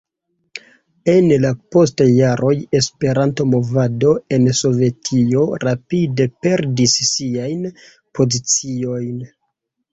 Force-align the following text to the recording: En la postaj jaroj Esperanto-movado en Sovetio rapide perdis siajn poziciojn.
En 1.11 1.27
la 1.43 1.51
postaj 1.75 2.07
jaroj 2.13 2.53
Esperanto-movado 2.79 4.15
en 4.39 4.49
Sovetio 4.61 5.45
rapide 5.67 6.29
perdis 6.47 6.99
siajn 7.13 7.71
poziciojn. 8.21 9.25